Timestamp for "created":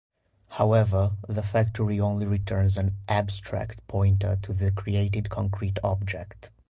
4.71-5.29